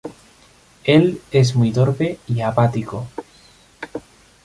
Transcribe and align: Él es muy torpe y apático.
Él 0.83 1.21
es 1.29 1.55
muy 1.55 1.71
torpe 1.71 2.17
y 2.27 2.41
apático. 2.41 3.07